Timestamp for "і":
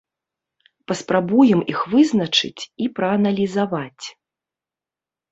2.85-2.87